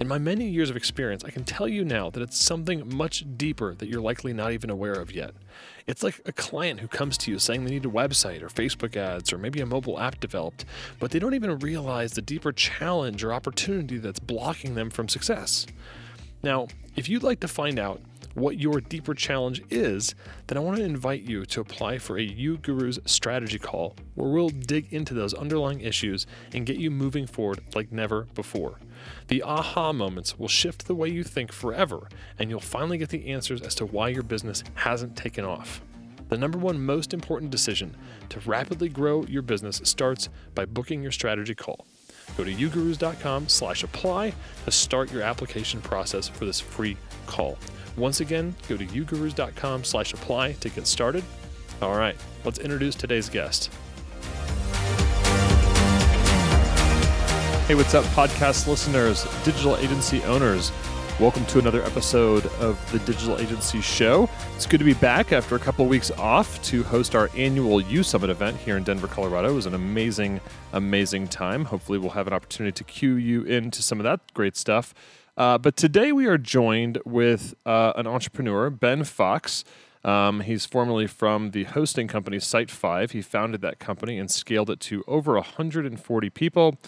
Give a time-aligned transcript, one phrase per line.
[0.00, 3.24] In my many years of experience, I can tell you now that it's something much
[3.36, 5.32] deeper that you're likely not even aware of yet.
[5.86, 8.96] It's like a client who comes to you saying they need a website or Facebook
[8.96, 10.64] ads or maybe a mobile app developed,
[10.98, 15.66] but they don't even realize the deeper challenge or opportunity that's blocking them from success.
[16.42, 18.00] Now, if you'd like to find out
[18.34, 20.14] what your deeper challenge is,
[20.46, 24.48] then I want to invite you to apply for a uGurus strategy call where we'll
[24.48, 28.78] dig into those underlying issues and get you moving forward like never before.
[29.28, 33.28] The aha moments will shift the way you think forever, and you'll finally get the
[33.28, 35.80] answers as to why your business hasn't taken off.
[36.28, 37.96] The number one most important decision
[38.30, 41.86] to rapidly grow your business starts by booking your strategy call.
[42.36, 44.32] Go to ugurus.com slash apply
[44.64, 46.96] to start your application process for this free
[47.26, 47.58] call.
[47.96, 51.22] Once again, go to ugurus.com slash apply to get started.
[51.80, 53.72] All right, let's introduce today's guest.
[57.66, 60.72] Hey, what's up, podcast listeners, digital agency owners?
[61.20, 64.28] Welcome to another episode of the Digital Agency Show.
[64.56, 67.80] It's good to be back after a couple of weeks off to host our annual
[67.80, 69.50] U Summit event here in Denver, Colorado.
[69.50, 70.40] It was an amazing,
[70.72, 71.66] amazing time.
[71.66, 74.92] Hopefully, we'll have an opportunity to cue you into some of that great stuff.
[75.36, 79.64] Uh, but today we are joined with uh, an entrepreneur, Ben Fox.
[80.04, 83.10] Um, he's formerly from the hosting company Site5.
[83.10, 86.78] He founded that company and scaled it to over 140 people.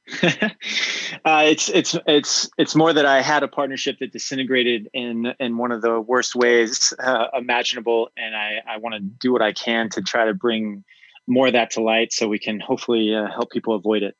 [0.23, 5.57] uh, it's it's it's it's more that I had a partnership that disintegrated in in
[5.57, 9.53] one of the worst ways uh, imaginable, and I I want to do what I
[9.53, 10.83] can to try to bring
[11.27, 14.15] more of that to light, so we can hopefully uh, help people avoid it.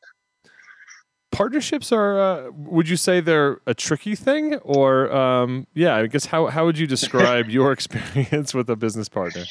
[1.32, 2.20] Partnerships are.
[2.20, 5.96] Uh, would you say they're a tricky thing, or um, yeah?
[5.96, 9.44] I guess how how would you describe your experience with a business partner?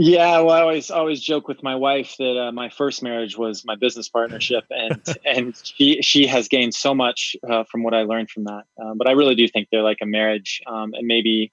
[0.00, 3.64] Yeah, well, I always always joke with my wife that uh, my first marriage was
[3.64, 8.02] my business partnership, and and she she has gained so much uh, from what I
[8.02, 8.62] learned from that.
[8.80, 11.52] Um, but I really do think they're like a marriage, um, and maybe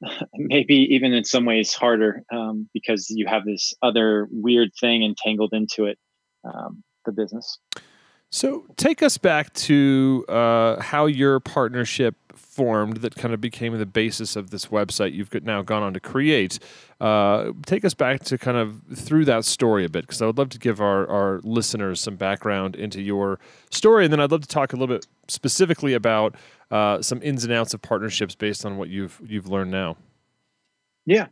[0.34, 5.52] maybe even in some ways harder um, because you have this other weird thing entangled
[5.52, 5.98] into it,
[6.44, 7.58] um, the business.
[8.34, 13.84] So take us back to uh, how your partnership formed that kind of became the
[13.84, 16.58] basis of this website you've now gone on to create.
[16.98, 20.38] Uh, take us back to kind of through that story a bit, because I would
[20.38, 23.38] love to give our, our listeners some background into your
[23.70, 24.04] story.
[24.04, 26.34] And then I'd love to talk a little bit specifically about
[26.70, 29.98] uh, some ins and outs of partnerships based on what you've you've learned now.
[31.04, 31.26] Yeah,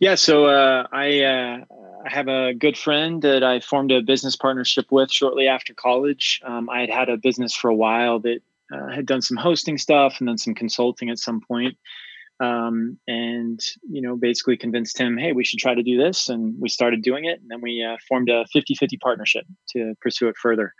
[0.00, 0.16] yeah.
[0.16, 1.64] So uh, I uh,
[2.06, 6.40] I have a good friend that I formed a business partnership with shortly after college.
[6.44, 8.40] Um, I had had a business for a while that
[8.72, 11.76] uh, had done some hosting stuff and then some consulting at some point.
[12.38, 13.58] Um, and
[13.90, 17.00] you know basically convinced him hey we should try to do this and we started
[17.00, 20.74] doing it and then we uh, formed a 50-50 partnership to pursue it further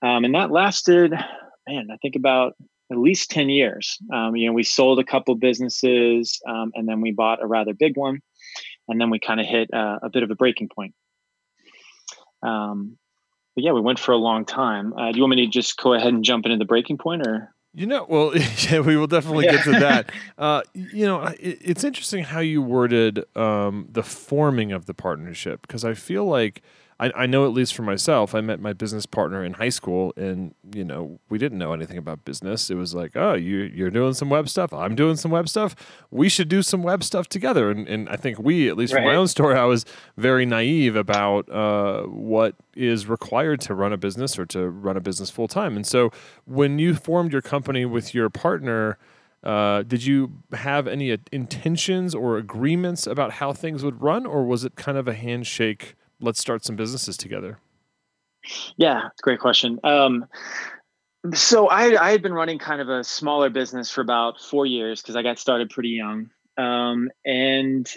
[0.00, 1.12] um, and that lasted
[1.68, 2.54] man i think about
[2.90, 7.02] at least 10 years um, you know we sold a couple businesses um, and then
[7.02, 8.22] we bought a rather big one
[8.90, 10.94] and then we kind of hit uh, a bit of a breaking point
[12.42, 12.96] um,
[13.54, 14.92] but yeah, we went for a long time.
[14.94, 17.26] Uh, do you want me to just go ahead and jump into the breaking point,
[17.26, 17.54] or?
[17.72, 18.36] You know, well,
[18.70, 19.52] yeah, we will definitely yeah.
[19.52, 20.12] get to that.
[20.38, 25.60] Uh, you know, it, it's interesting how you worded um, the forming of the partnership
[25.60, 26.62] because I feel like
[27.00, 30.12] I, I know at least for myself, I met my business partner in high school,
[30.18, 32.70] and you know we didn't know anything about business.
[32.70, 34.70] It was like, oh, you you're doing some web stuff.
[34.74, 35.74] I'm doing some web stuff.
[36.10, 37.70] We should do some web stuff together.
[37.70, 39.00] And, and I think we, at least right.
[39.00, 39.86] from my own story, I was
[40.18, 45.00] very naive about uh, what is required to run a business or to run a
[45.00, 45.76] business full time.
[45.76, 46.10] And so
[46.44, 48.98] when you formed your company with your partner.
[49.42, 54.64] Uh, did you have any intentions or agreements about how things would run, or was
[54.64, 57.58] it kind of a handshake let's start some businesses together?
[58.76, 59.78] Yeah, great question.
[59.84, 60.26] Um,
[61.34, 65.02] so I, I had been running kind of a smaller business for about four years
[65.02, 66.30] because I got started pretty young.
[66.56, 67.90] Um, and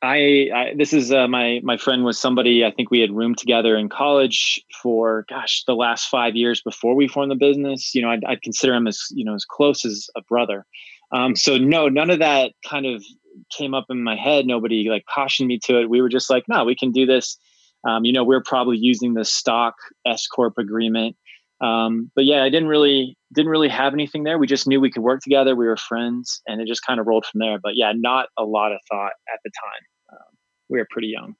[0.00, 3.38] I, I, this is uh, my my friend was somebody I think we had roomed
[3.38, 7.94] together in college for gosh the last five years before we formed the business.
[7.94, 10.64] You know, I'd, I'd consider him as you know as close as a brother.
[11.10, 13.02] Um, so no, none of that kind of
[13.50, 14.46] came up in my head.
[14.46, 15.90] Nobody like cautioned me to it.
[15.90, 17.36] We were just like, no, we can do this
[17.88, 19.74] um, you know, we're probably using the stock
[20.06, 21.16] S corp agreement.
[21.60, 24.38] Um, but yeah, I didn't really didn't really have anything there.
[24.38, 25.56] We just knew we could work together.
[25.56, 27.58] We were friends, and it just kind of rolled from there.
[27.60, 30.12] But yeah, not a lot of thought at the time.
[30.12, 30.36] Um,
[30.68, 31.34] we were pretty young.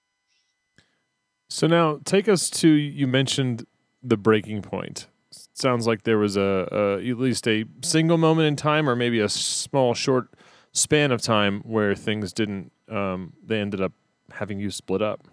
[1.50, 3.66] So now, take us to you mentioned
[4.02, 5.06] the breaking point.
[5.30, 9.20] Sounds like there was a, a at least a single moment in time, or maybe
[9.20, 10.28] a small short
[10.72, 12.72] span of time where things didn't.
[12.88, 13.92] Um, they ended up
[14.32, 15.28] having you split up.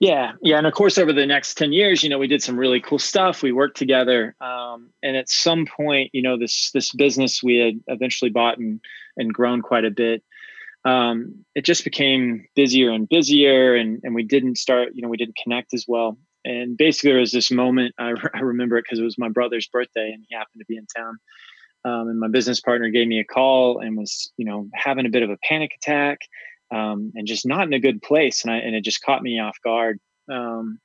[0.00, 2.58] Yeah, yeah, and of course, over the next ten years, you know, we did some
[2.58, 3.42] really cool stuff.
[3.42, 7.80] We worked together, um, and at some point, you know, this this business we had
[7.86, 8.80] eventually bought and
[9.16, 10.22] and grown quite a bit.
[10.84, 15.16] Um, it just became busier and busier, and and we didn't start, you know, we
[15.16, 16.18] didn't connect as well.
[16.44, 19.68] And basically, there was this moment I, I remember it because it was my brother's
[19.68, 21.18] birthday, and he happened to be in town.
[21.84, 25.08] Um, and my business partner gave me a call and was, you know, having a
[25.08, 26.18] bit of a panic attack
[26.74, 28.44] um, and just not in a good place.
[28.44, 29.98] And I and it just caught me off guard.
[30.30, 30.78] Um,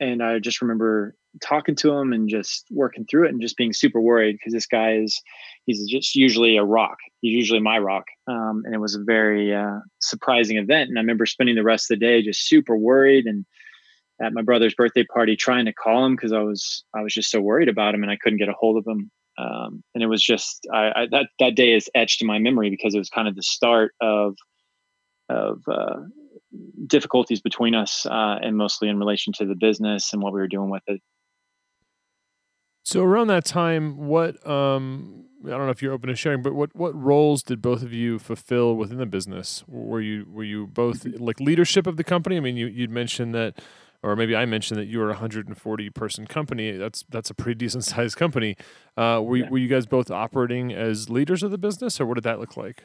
[0.00, 3.72] and I just remember talking to him and just working through it and just being
[3.72, 5.20] super worried because this guy is
[5.64, 6.96] he's just usually a rock.
[7.20, 8.04] He's usually my rock.
[8.26, 10.88] Um, and it was a very uh, surprising event.
[10.88, 13.44] And I remember spending the rest of the day just super worried and
[14.20, 17.30] at my brother's birthday party trying to call him because I was I was just
[17.30, 19.10] so worried about him and I couldn't get a hold of him.
[19.38, 22.70] Um, and it was just I, I, that that day is etched in my memory
[22.70, 24.34] because it was kind of the start of
[25.28, 25.96] of uh,
[26.86, 30.48] difficulties between us, uh, and mostly in relation to the business and what we were
[30.48, 31.00] doing with it.
[32.84, 36.54] So around that time, what um, I don't know if you're open to sharing, but
[36.54, 39.64] what what roles did both of you fulfill within the business?
[39.66, 42.36] Were you were you both like leadership of the company?
[42.36, 43.60] I mean, you you'd mentioned that,
[44.02, 46.72] or maybe I mentioned that you were a 140 person company.
[46.72, 48.56] That's that's a pretty decent sized company.
[48.96, 49.50] Uh, were yeah.
[49.50, 52.56] were you guys both operating as leaders of the business, or what did that look
[52.56, 52.84] like?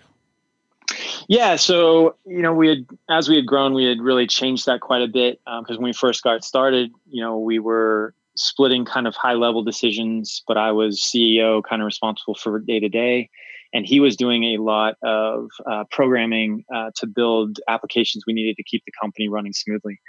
[1.28, 4.82] Yeah, so you know, we had as we had grown, we had really changed that
[4.82, 8.86] quite a bit because um, when we first got started, you know, we were splitting
[8.86, 12.90] kind of high level decisions, but I was CEO, kind of responsible for day to
[12.90, 13.30] day,
[13.74, 18.56] and he was doing a lot of uh, programming uh, to build applications we needed
[18.58, 20.00] to keep the company running smoothly.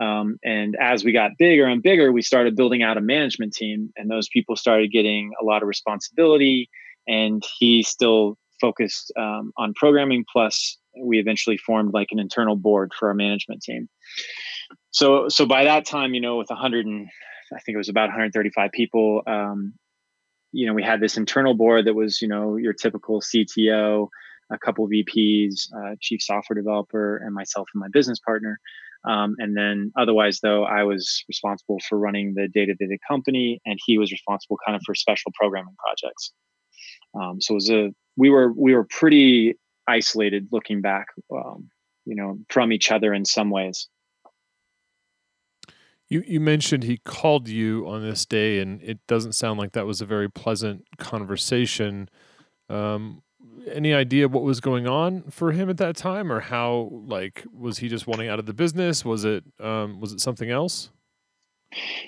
[0.00, 3.92] Um, and as we got bigger and bigger, we started building out a management team,
[3.96, 6.68] and those people started getting a lot of responsibility.
[7.06, 10.24] And he still focused um, on programming.
[10.32, 13.88] Plus, we eventually formed like an internal board for our management team.
[14.92, 17.08] So, so by that time, you know, with 100 and
[17.52, 19.74] I think it was about 135 people, um,
[20.52, 24.08] you know, we had this internal board that was, you know, your typical CTO,
[24.50, 28.60] a couple VPs, uh, chief software developer, and myself and my business partner.
[29.04, 33.60] Um, and then otherwise, though, I was responsible for running the day to day company,
[33.66, 36.32] and he was responsible kind of for special programming projects.
[37.14, 41.70] Um, so it was a we were we were pretty isolated looking back, um,
[42.04, 43.88] you know, from each other in some ways.
[46.08, 49.86] You you mentioned he called you on this day, and it doesn't sound like that
[49.86, 52.08] was a very pleasant conversation.
[52.68, 53.22] Um,
[53.70, 57.78] any idea what was going on for him at that time, or how like was
[57.78, 59.04] he just wanting out of the business?
[59.04, 60.90] Was it um, was it something else?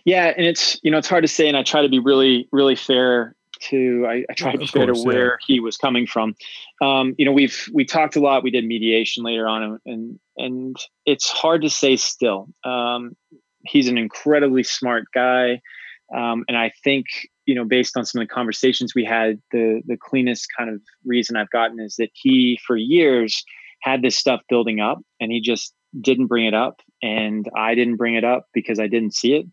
[0.05, 2.49] Yeah, and it's you know it's hard to say, and I try to be really
[2.53, 3.35] really fair
[3.71, 5.47] to I, I tried to course, where yeah.
[5.47, 6.35] he was coming from.
[6.83, 8.43] Um, you know, we've we talked a lot.
[8.43, 12.49] We did mediation later on, and and it's hard to say still.
[12.65, 13.17] Um,
[13.65, 15.61] he's an incredibly smart guy,
[16.15, 17.07] um, and I think
[17.47, 20.81] you know, based on some of the conversations we had, the the cleanest kind of
[21.05, 23.43] reason I've gotten is that he, for years,
[23.81, 27.97] had this stuff building up, and he just didn't bring it up, and I didn't
[27.97, 29.47] bring it up because I didn't see it,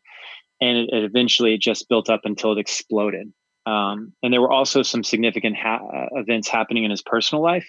[0.61, 3.31] and it, it eventually just built up until it exploded
[3.65, 7.67] Um, and there were also some significant ha- uh, events happening in his personal life.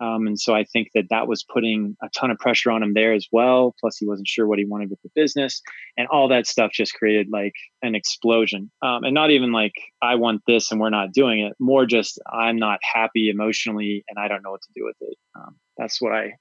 [0.00, 2.94] Um, and so I think that that was putting a ton of pressure on him
[2.94, 3.74] there as well.
[3.80, 5.62] Plus, he wasn't sure what he wanted with the business,
[5.96, 8.70] and all that stuff just created like an explosion.
[8.82, 11.54] Um, and not even like I want this and we're not doing it.
[11.60, 15.16] More just I'm not happy emotionally, and I don't know what to do with it.
[15.36, 16.32] Um, that's what I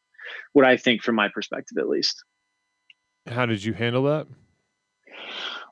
[0.54, 2.24] what I think from my perspective, at least.
[3.28, 4.28] How did you handle that?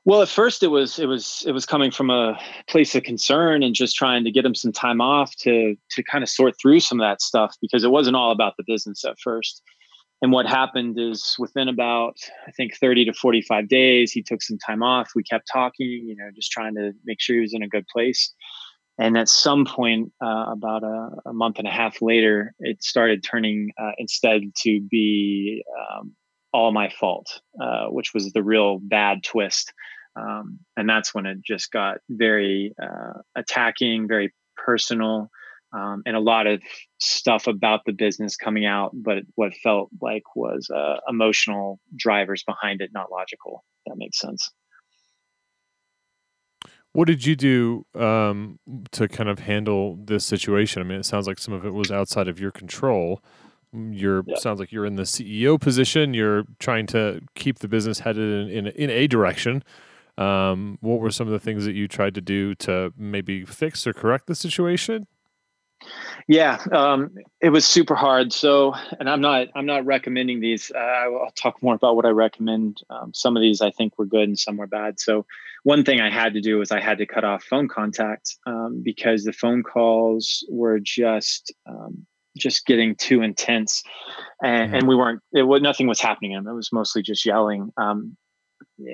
[0.04, 3.62] Well, at first it was it was it was coming from a place of concern
[3.62, 6.80] and just trying to get him some time off to to kind of sort through
[6.80, 9.62] some of that stuff because it wasn't all about the business at first.
[10.20, 12.16] And what happened is within about
[12.48, 15.12] I think 30 to 45 days, he took some time off.
[15.14, 17.86] We kept talking, you know, just trying to make sure he was in a good
[17.86, 18.32] place.
[18.98, 23.24] And at some point, uh, about a, a, month and a half later, it started
[23.24, 26.14] turning uh, instead to be um,
[26.52, 29.72] all my fault, uh, which was the real bad twist.
[30.14, 35.30] Um, and that's when it just got very uh, attacking, very personal,
[35.72, 36.60] um, and a lot of
[36.98, 42.82] stuff about the business coming out, but what felt like was uh, emotional drivers behind
[42.82, 43.64] it, not logical.
[43.86, 44.50] that makes sense.
[46.92, 48.58] What did you do um,
[48.90, 50.82] to kind of handle this situation?
[50.82, 53.22] I mean, it sounds like some of it was outside of your control.
[53.72, 54.36] You're yeah.
[54.38, 56.14] sounds like you're in the CEO position.
[56.14, 59.62] You're trying to keep the business headed in in, in a direction.
[60.18, 63.86] Um, what were some of the things that you tried to do to maybe fix
[63.86, 65.06] or correct the situation?
[66.28, 67.10] Yeah, um,
[67.40, 68.32] it was super hard.
[68.32, 70.70] So, and I'm not I'm not recommending these.
[70.74, 72.82] Uh, I'll talk more about what I recommend.
[72.90, 75.00] Um, some of these I think were good and some were bad.
[75.00, 75.26] So,
[75.64, 78.82] one thing I had to do was I had to cut off phone contact um,
[78.84, 83.82] because the phone calls were just um, just getting too intense,
[84.42, 84.74] and, mm-hmm.
[84.74, 85.20] and we weren't.
[85.32, 86.32] It was nothing was happening.
[86.32, 86.46] Him.
[86.46, 88.16] It was mostly just yelling, um,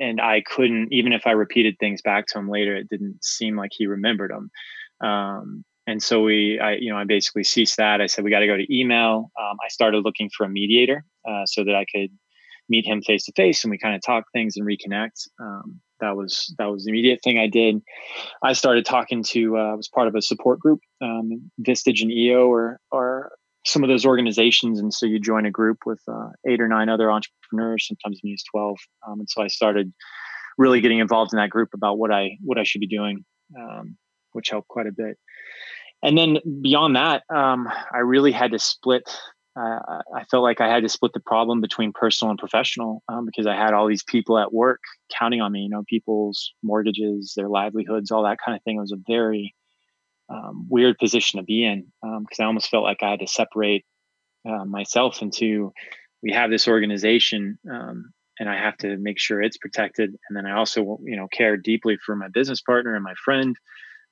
[0.00, 0.92] and I couldn't.
[0.92, 4.30] Even if I repeated things back to him later, it didn't seem like he remembered
[4.30, 4.50] them.
[5.08, 8.02] Um, and so we, I, you know, I basically ceased that.
[8.02, 9.30] I said we got to go to email.
[9.40, 12.10] Um, I started looking for a mediator uh, so that I could
[12.68, 15.28] meet him face to face and we kind of talk things and reconnect.
[15.40, 17.80] Um, that was that was the immediate thing I did.
[18.42, 22.12] I started talking to uh, I was part of a support group, um, Vistage and
[22.12, 23.07] EO, or or
[23.68, 26.88] some of those organizations, and so you join a group with uh, eight or nine
[26.88, 27.86] other entrepreneurs.
[27.86, 29.92] Sometimes use twelve, um, and so I started
[30.56, 33.24] really getting involved in that group about what I what I should be doing,
[33.58, 33.96] um,
[34.32, 35.18] which helped quite a bit.
[36.02, 39.08] And then beyond that, um, I really had to split
[39.58, 39.80] uh,
[40.14, 43.46] I felt like I had to split the problem between personal and professional um, because
[43.46, 44.80] I had all these people at work
[45.18, 48.76] counting on me, you know, people's mortgages, their livelihoods, all that kind of thing.
[48.76, 49.54] It was a very
[50.28, 53.26] um, weird position to be in because um, I almost felt like I had to
[53.26, 53.84] separate
[54.48, 55.72] uh, myself into
[56.22, 60.10] we have this organization um, and I have to make sure it's protected.
[60.28, 63.56] And then I also, you know, care deeply for my business partner and my friend.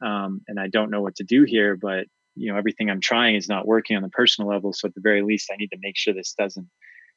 [0.04, 2.06] Um, and I don't know what to do here, but
[2.36, 5.00] you know everything i'm trying is not working on the personal level so at the
[5.00, 6.68] very least i need to make sure this doesn't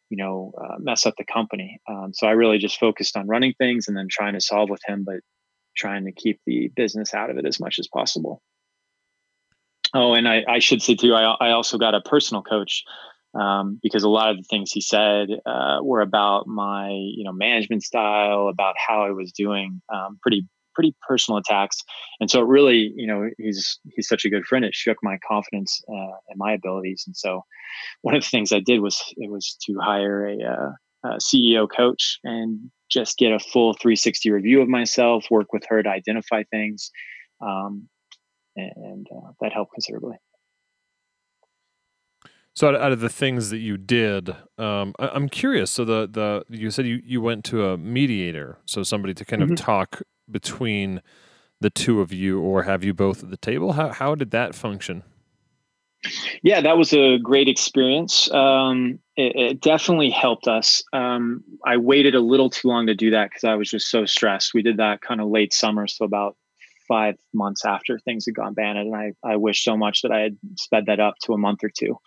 [0.10, 3.54] you know uh, mess up the company um, so i really just focused on running
[3.58, 5.20] things and then trying to solve with him but
[5.76, 8.42] trying to keep the business out of it as much as possible
[9.94, 12.84] oh and i, I should say too I, I also got a personal coach
[13.40, 17.34] um, because a lot of the things he said uh, were about my you know
[17.34, 20.48] management style about how i was doing um, pretty
[20.80, 21.84] pretty personal attacks.
[22.22, 24.64] And so it really, you know, he's he's such a good friend.
[24.64, 27.04] It shook my confidence uh, in my abilities.
[27.06, 27.44] And so
[28.02, 30.72] one of the things I did was it was to hire a, uh,
[31.04, 35.84] a CEO coach and just get a full 360 review of myself, work with her
[35.84, 36.92] to identify things,
[37.42, 37.90] um,
[38.76, 40.18] and uh, that helped considerably.
[42.54, 45.72] So out of the things that you did, um, I, am curious.
[45.72, 49.42] So the the you said you, you went to a mediator, so somebody to kind
[49.42, 49.54] mm-hmm.
[49.54, 51.02] of talk between
[51.62, 53.74] the two of you, or have you both at the table?
[53.74, 55.04] How how did that function?
[56.44, 58.32] Yeah, that was a great experience.
[58.32, 60.82] Um, it, it, definitely helped us.
[60.94, 64.06] Um, I waited a little too long to do that because I was just so
[64.06, 64.54] stressed.
[64.54, 66.38] We did that kind of late summer, so about
[66.90, 70.20] five months after things had gone banned, and I I wish so much that I
[70.20, 71.98] had sped that up to a month or two.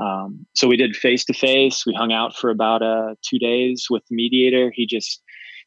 [0.00, 1.84] Um, so we did face to face.
[1.84, 4.70] We hung out for about uh, two days with the mediator.
[4.72, 5.20] He just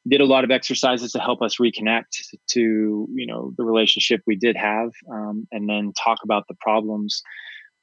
[0.08, 4.36] did a lot of exercises to help us reconnect to you know the relationship we
[4.36, 7.22] did have um, and then talk about the problems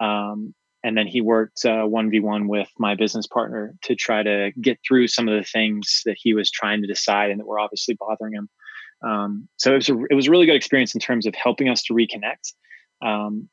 [0.00, 0.54] um,
[0.84, 5.08] and then he worked uh, 1v1 with my business partner to try to get through
[5.08, 8.34] some of the things that he was trying to decide and that were obviously bothering
[8.34, 8.48] him
[9.02, 11.68] um, so it was, a, it was a really good experience in terms of helping
[11.68, 12.52] us to reconnect
[13.04, 13.48] um,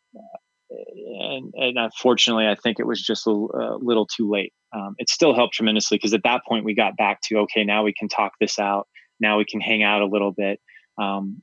[0.70, 4.54] and, and unfortunately, I think it was just a, a little too late.
[4.74, 7.84] Um, it still helped tremendously because at that point we got back to okay, now
[7.84, 8.88] we can talk this out.
[9.20, 10.60] Now we can hang out a little bit.
[11.02, 11.42] Um,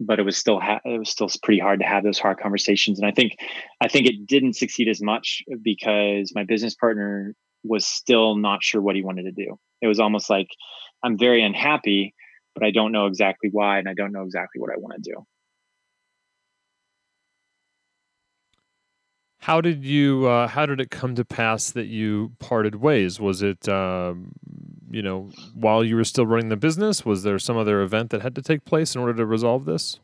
[0.00, 2.98] but it was still ha- it was still pretty hard to have those hard conversations.
[2.98, 3.36] And I think
[3.80, 8.80] I think it didn't succeed as much because my business partner was still not sure
[8.80, 9.58] what he wanted to do.
[9.82, 10.48] It was almost like
[11.04, 12.14] I'm very unhappy,
[12.54, 15.10] but I don't know exactly why, and I don't know exactly what I want to
[15.10, 15.26] do.
[19.38, 20.26] How did you?
[20.26, 23.18] Uh, how did it come to pass that you parted ways?
[23.18, 24.32] Was it, um,
[24.90, 27.06] you know, while you were still running the business?
[27.06, 29.98] Was there some other event that had to take place in order to resolve this?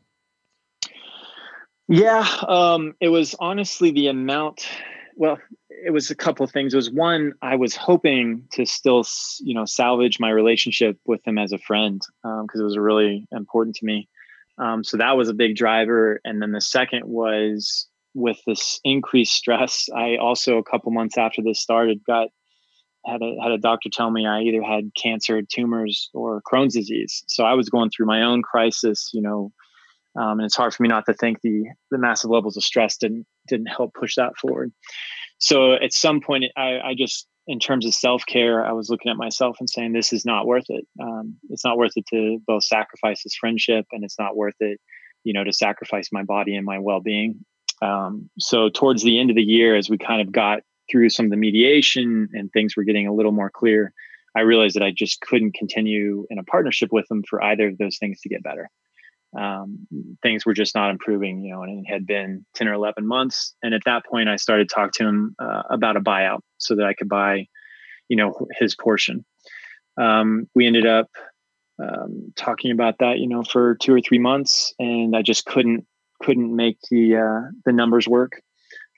[1.87, 4.67] Yeah, um, it was honestly the amount.
[5.15, 5.37] Well,
[5.85, 6.73] it was a couple of things.
[6.73, 9.05] It was one, I was hoping to still,
[9.39, 13.27] you know, salvage my relationship with him as a friend because um, it was really
[13.31, 14.09] important to me.
[14.57, 16.19] Um, so that was a big driver.
[16.25, 19.87] And then the second was with this increased stress.
[19.95, 22.29] I also a couple months after this started got
[23.05, 27.23] had a had a doctor tell me I either had cancer, tumors, or Crohn's disease.
[27.27, 29.51] So I was going through my own crisis, you know,
[30.17, 32.97] um, and it's hard for me not to think the the massive levels of stress
[32.97, 34.73] didn't didn't help push that forward.
[35.39, 39.09] So at some point, I, I just in terms of self care, I was looking
[39.09, 40.85] at myself and saying, this is not worth it.
[41.01, 44.79] Um, it's not worth it to both sacrifice this friendship, and it's not worth it,
[45.23, 47.45] you know, to sacrifice my body and my well being.
[47.81, 50.59] Um, so towards the end of the year, as we kind of got
[50.91, 53.93] through some of the mediation and things were getting a little more clear,
[54.35, 57.77] I realized that I just couldn't continue in a partnership with them for either of
[57.77, 58.69] those things to get better.
[59.37, 59.87] Um,
[60.23, 63.53] things were just not improving, you know, and it had been 10 or 11 months.
[63.61, 66.85] And at that point, I started talking to him uh, about a buyout so that
[66.85, 67.47] I could buy,
[68.09, 69.25] you know, his portion.
[69.99, 71.09] Um, we ended up
[71.81, 75.85] um, talking about that, you know, for two or three months, and I just couldn't
[76.21, 78.41] couldn't make the uh, the numbers work.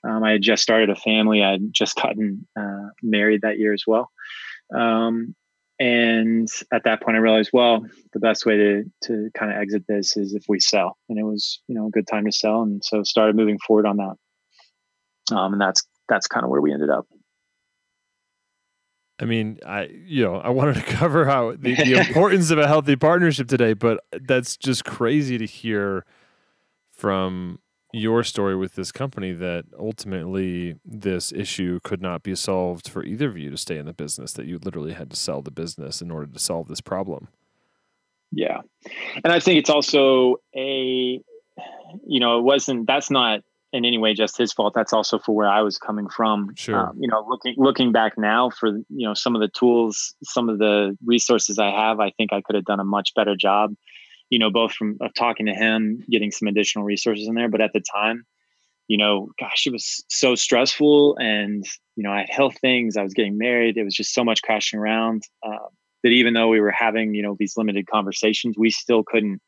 [0.02, 1.42] Um, I had just started a family.
[1.42, 4.10] I had just gotten uh, married that year as well.
[4.74, 5.34] Um,
[5.80, 9.84] and at that point, I realized, well, the best way to to kind of exit
[9.88, 10.98] this is if we sell.
[11.08, 13.86] And it was, you know, a good time to sell, and so started moving forward
[13.86, 15.34] on that.
[15.34, 17.06] Um, and that's that's kind of where we ended up.
[19.18, 22.66] I mean, I you know I wanted to cover how the, the importance of a
[22.66, 26.04] healthy partnership today, but that's just crazy to hear
[26.92, 27.58] from
[27.92, 33.28] your story with this company that ultimately this issue could not be solved for either
[33.28, 36.00] of you to stay in the business, that you literally had to sell the business
[36.00, 37.28] in order to solve this problem.
[38.32, 38.60] Yeah.
[39.24, 41.20] And I think it's also a,
[42.06, 43.40] you know, it wasn't, that's not
[43.72, 44.72] in any way just his fault.
[44.74, 46.54] That's also for where I was coming from.
[46.54, 46.76] Sure.
[46.76, 50.48] Um, you know, looking, looking back now for, you know, some of the tools, some
[50.48, 53.74] of the resources I have, I think I could have done a much better job
[54.30, 57.48] you know, both from of talking to him, getting some additional resources in there.
[57.48, 58.24] But at the time,
[58.88, 61.16] you know, gosh, it was so stressful.
[61.18, 61.64] And,
[61.96, 63.76] you know, I had health things, I was getting married.
[63.76, 65.68] It was just so much crashing around uh,
[66.02, 69.40] that even though we were having, you know, these limited conversations, we still couldn't,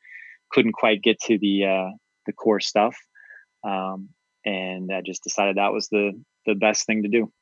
[0.50, 1.90] couldn't quite get to the, uh,
[2.26, 2.96] the core stuff.
[3.64, 4.10] Um,
[4.44, 6.12] and I just decided that was the,
[6.46, 7.32] the best thing to do.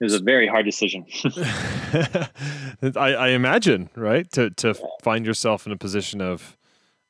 [0.00, 1.06] It was a very hard decision.
[1.34, 4.30] I, I, imagine, right?
[4.32, 4.86] To to yeah.
[5.02, 6.56] find yourself in a position of,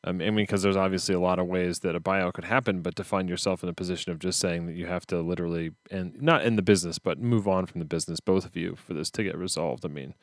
[0.05, 2.81] um, I mean, because there's obviously a lot of ways that a buyout could happen,
[2.81, 5.72] but to find yourself in a position of just saying that you have to literally
[5.90, 8.94] and not in the business, but move on from the business, both of you, for
[8.94, 9.85] this to get resolved.
[9.85, 10.14] I mean,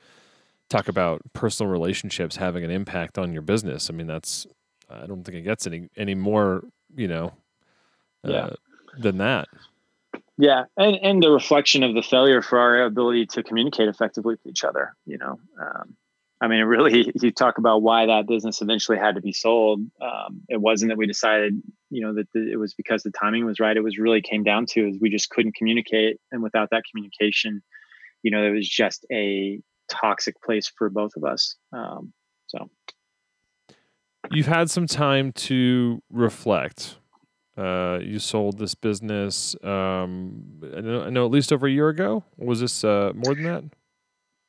[0.69, 3.91] talk about personal relationships having an impact on your business.
[3.91, 4.47] I mean, that's
[4.89, 6.63] I don't think it gets any any more,
[6.95, 7.33] you know,
[8.23, 8.49] uh, yeah.
[8.97, 9.47] than that.
[10.37, 14.45] Yeah, and and the reflection of the failure for our ability to communicate effectively with
[14.45, 14.93] each other.
[15.05, 15.95] You know, um,
[16.41, 19.81] I mean, really, you talk about why that business eventually had to be sold.
[20.01, 23.45] Um, it wasn't that we decided, you know, that the, it was because the timing
[23.45, 23.77] was right.
[23.77, 27.63] It was really came down to is we just couldn't communicate, and without that communication,
[28.21, 31.55] you know, it was just a toxic place for both of us.
[31.71, 32.11] Um,
[32.47, 32.69] so,
[34.31, 36.97] you've had some time to reflect
[37.57, 39.55] uh, you sold this business.
[39.63, 40.43] Um,
[40.75, 42.23] I know, I know, at least over a year ago.
[42.37, 43.63] Was this uh, more than that?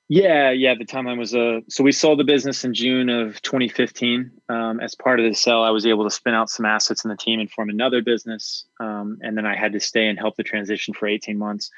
[0.09, 0.75] Yeah, yeah.
[0.79, 4.31] The timeline was uh, so we sold the business in June of 2015.
[4.49, 7.09] Um, as part of the sale, I was able to spin out some assets in
[7.09, 8.64] the team and form another business.
[8.79, 11.71] Um, and then I had to stay and help the transition for 18 months.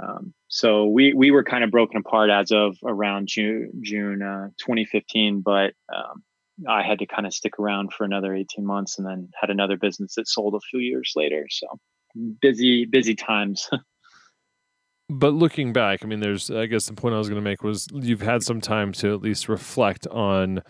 [0.00, 4.48] Um, so we we were kind of broken apart as of around June June uh,
[4.58, 5.42] 2015.
[5.42, 6.22] But um,
[6.68, 9.76] I had to kind of stick around for another 18 months and then had another
[9.76, 11.46] business that sold a few years later.
[11.50, 11.66] So
[12.40, 13.68] busy, busy times.
[15.10, 17.62] but looking back, I mean, there's, I guess the point I was going to make
[17.62, 20.62] was you've had some time to at least reflect on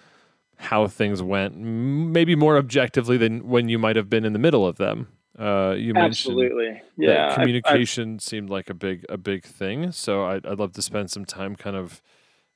[0.57, 4.67] how things went, maybe more objectively than when you might have been in the middle
[4.67, 5.09] of them.
[5.39, 7.35] Uh, you absolutely, yeah.
[7.35, 9.91] communication I've, I've, seemed like a big, a big thing.
[9.91, 12.03] So I'd, I'd love to spend some time kind of,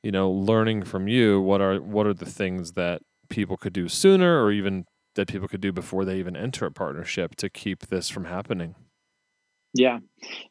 [0.03, 1.41] you know, learning from you.
[1.41, 4.85] What are what are the things that people could do sooner or even
[5.15, 8.75] that people could do before they even enter a partnership to keep this from happening?
[9.73, 9.99] Yeah,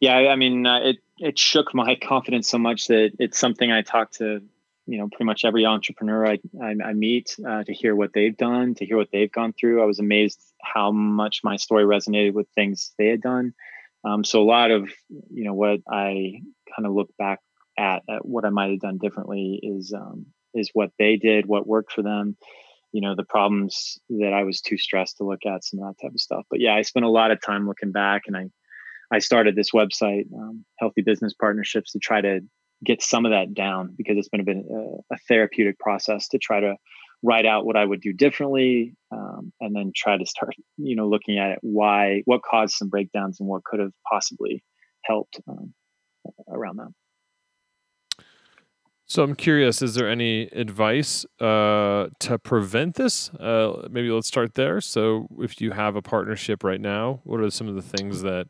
[0.01, 0.15] yeah.
[0.15, 4.11] I mean, uh, it it shook my confidence so much that it's something I talk
[4.13, 4.41] to,
[4.85, 8.35] you know, pretty much every entrepreneur I I, I meet uh, to hear what they've
[8.35, 9.81] done, to hear what they've gone through.
[9.81, 13.53] I was amazed how much my story resonated with things they had done.
[14.03, 14.89] Um, so a lot of
[15.31, 16.41] you know what I
[16.75, 17.39] kind of look back
[17.77, 21.67] at, at what I might have done differently is um, is what they did, what
[21.67, 22.37] worked for them,
[22.93, 26.01] you know the problems that i was too stressed to look at some of that
[26.01, 26.45] type of stuff.
[26.49, 28.45] But yeah i spent a lot of time looking back and i
[29.11, 32.39] i started this website um, healthy business partnerships to try to
[32.85, 36.37] get some of that down because it's been a bit a, a therapeutic process to
[36.37, 36.75] try to
[37.23, 41.07] write out what i would do differently um, and then try to start you know
[41.07, 44.63] looking at it why what caused some breakdowns and what could have possibly
[45.03, 45.73] helped um,
[46.47, 46.93] around that
[49.13, 53.29] so I'm curious, is there any advice uh, to prevent this?
[53.29, 54.81] Uh, maybe let's start there.
[54.81, 58.47] So if you have a partnership right now, what are some of the things that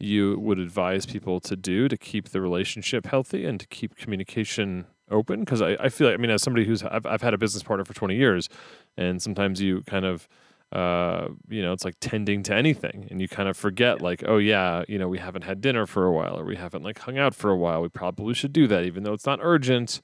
[0.00, 4.86] you would advise people to do to keep the relationship healthy and to keep communication
[5.08, 5.38] open?
[5.38, 7.62] Because I, I feel like, I mean, as somebody who's, I've, I've had a business
[7.62, 8.48] partner for 20 years,
[8.96, 10.26] and sometimes you kind of,
[10.72, 14.38] uh, you know, it's like tending to anything, and you kind of forget, like, oh
[14.38, 17.18] yeah, you know, we haven't had dinner for a while, or we haven't like hung
[17.18, 17.82] out for a while.
[17.82, 20.00] We probably should do that, even though it's not urgent.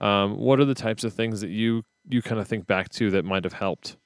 [0.00, 3.10] Um, what are the types of things that you you kind of think back to
[3.12, 3.96] that might have helped?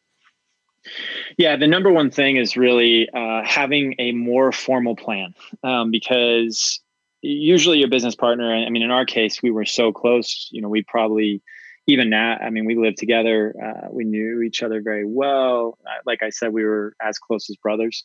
[1.39, 6.81] Yeah, the number one thing is really uh, having a more formal plan um, because
[7.23, 8.55] usually your business partner.
[8.55, 10.49] I mean, in our case, we were so close.
[10.53, 11.43] You know, we probably
[11.87, 13.55] even now, I mean, we lived together.
[13.63, 15.79] Uh, we knew each other very well.
[15.87, 18.05] Uh, like I said, we were as close as brothers.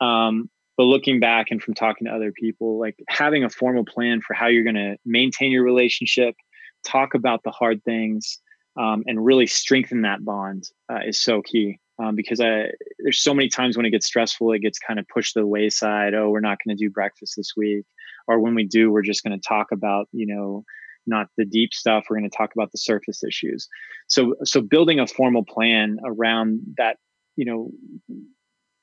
[0.00, 4.20] Um, but looking back and from talking to other people, like having a formal plan
[4.20, 6.36] for how you're going to maintain your relationship,
[6.86, 8.38] talk about the hard things,
[8.78, 11.80] um, and really strengthen that bond uh, is so key.
[12.00, 12.66] Um, because I,
[13.00, 15.46] there's so many times when it gets stressful, it gets kind of pushed to the
[15.46, 16.14] wayside.
[16.14, 17.84] Oh, we're not going to do breakfast this week,
[18.28, 20.64] or when we do, we're just going to talk about you know
[21.08, 22.04] not the deep stuff.
[22.08, 23.68] We're going to talk about the surface issues.
[24.08, 26.98] So, so building a formal plan around that,
[27.36, 27.70] you know,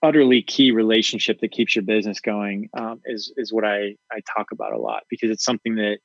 [0.03, 4.47] utterly key relationship that keeps your business going um, is is what I I talk
[4.51, 5.97] about a lot because it's something that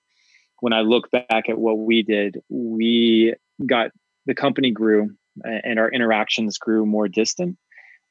[0.61, 3.35] when I look back at what we did, we
[3.67, 3.91] got
[4.27, 5.11] the company grew
[5.43, 7.57] and our interactions grew more distant,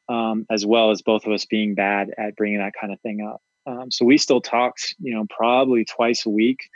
[0.09, 3.21] um, as well as both of us being bad at bringing that kind of thing
[3.21, 3.41] up.
[3.67, 6.69] Um, so we still talked, you know, probably twice a week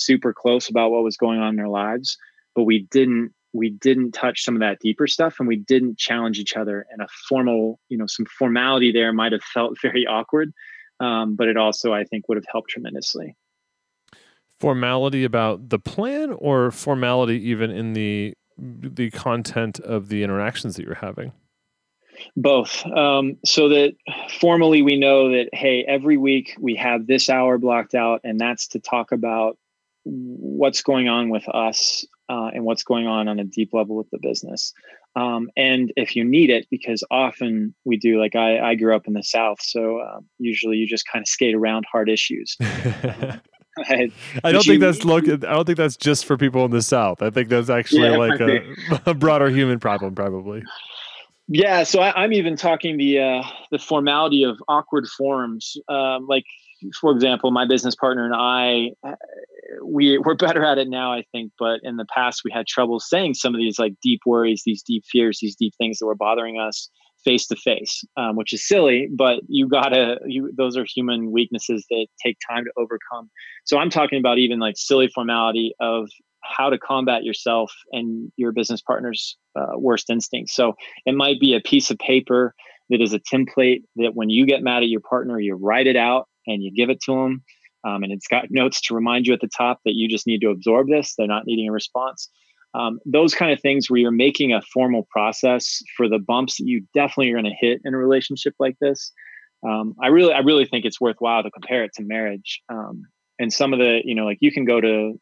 [0.00, 2.16] super close about what was going on in their lives,
[2.54, 6.38] but we didn't we didn't touch some of that deeper stuff and we didn't challenge
[6.38, 10.52] each other and a formal you know some formality there might have felt very awkward
[11.00, 13.36] um, but it also i think would have helped tremendously.
[14.60, 20.84] Formality about the plan or formality even in the the content of the interactions that
[20.84, 21.32] you're having?
[22.36, 22.84] Both.
[22.86, 23.94] Um, so that
[24.38, 28.68] formally we know that hey every week we have this hour blocked out and that's
[28.68, 29.56] to talk about
[30.04, 34.08] what's going on with us uh, and what's going on on a deep level with
[34.10, 34.72] the business.
[35.16, 39.06] Um, and if you need it, because often we do, like I, I grew up
[39.06, 42.56] in the South, so uh, usually you just kind of skate around hard issues.
[42.60, 43.40] I,
[44.44, 45.28] I don't think that's look.
[45.28, 47.22] I don't think that's just for people in the South.
[47.22, 50.62] I think that's actually yeah, like a, a, broader human problem, probably.
[51.48, 55.76] Yeah, so I, am even talking the uh, the formality of awkward forms.
[55.88, 56.44] Um, like,
[57.00, 58.90] for example, my business partner and I
[59.84, 61.52] we we're better at it now, I think.
[61.58, 64.82] But in the past, we had trouble saying some of these like deep worries, these
[64.82, 66.90] deep fears, these deep things that were bothering us
[67.24, 68.02] face to face,
[68.34, 69.08] which is silly.
[69.12, 73.30] But you gotta you those are human weaknesses that take time to overcome.
[73.64, 76.08] So I'm talking about even like silly formality of
[76.42, 80.54] how to combat yourself and your business partner's uh, worst instincts.
[80.54, 82.54] So it might be a piece of paper
[82.88, 85.96] that is a template that when you get mad at your partner, you write it
[85.96, 87.42] out and you give it to them
[87.84, 90.40] um, and it's got notes to remind you at the top that you just need
[90.40, 91.14] to absorb this.
[91.16, 92.28] They're not needing a response.
[92.74, 96.66] Um, those kind of things where you're making a formal process for the bumps that
[96.66, 99.12] you definitely are going to hit in a relationship like this.
[99.66, 102.60] Um, I really, I really think it's worthwhile to compare it to marriage.
[102.68, 103.02] Um,
[103.38, 105.18] and some of the, you know, like you can go to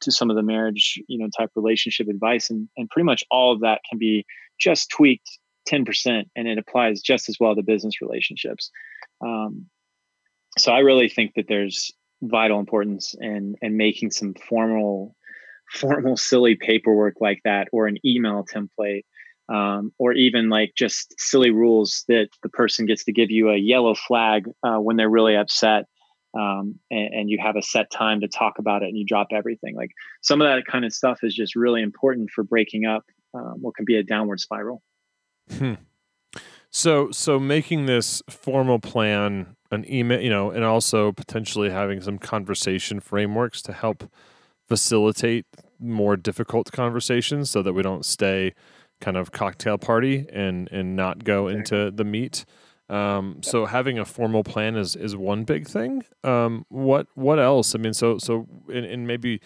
[0.00, 3.52] to some of the marriage, you know, type relationship advice, and and pretty much all
[3.52, 4.26] of that can be
[4.60, 5.30] just tweaked
[5.68, 8.70] 10%, and it applies just as well to business relationships.
[9.24, 9.66] Um,
[10.58, 15.16] so I really think that there's vital importance in in making some formal
[15.72, 19.04] formal silly paperwork like that or an email template
[19.48, 23.56] um, or even like just silly rules that the person gets to give you a
[23.56, 25.86] yellow flag uh, when they're really upset
[26.34, 29.28] um, and, and, you have a set time to talk about it and you drop
[29.32, 29.90] everything like
[30.22, 33.74] some of that kind of stuff is just really important for breaking up um, what
[33.74, 34.82] can be a downward spiral.
[35.50, 35.74] Hmm.
[36.70, 42.18] So, so making this formal plan, an email, you know, and also potentially having some
[42.18, 44.04] conversation frameworks to help
[44.68, 45.46] facilitate
[45.80, 48.54] more difficult conversations, so that we don't stay
[49.00, 52.44] kind of cocktail party and and not go into the meat.
[52.88, 56.04] Um, so having a formal plan is is one big thing.
[56.22, 57.74] Um, what what else?
[57.74, 59.40] I mean, so so and, and, maybe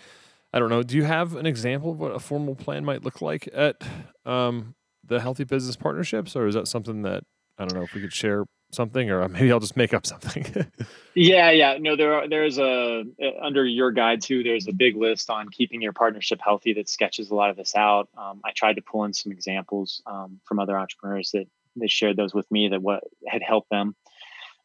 [0.53, 0.83] I don't know.
[0.83, 3.83] Do you have an example of what a formal plan might look like at
[4.25, 7.23] um, the Healthy Business Partnerships, or is that something that
[7.57, 10.47] I don't know if we could share something, or maybe I'll just make up something.
[11.15, 11.79] yeah, yeah.
[11.79, 13.05] No, there are, there's a
[13.41, 14.43] under your guide too.
[14.43, 17.75] There's a big list on keeping your partnership healthy that sketches a lot of this
[17.75, 18.09] out.
[18.17, 22.17] Um, I tried to pull in some examples um, from other entrepreneurs that they shared
[22.17, 23.95] those with me that what had helped them.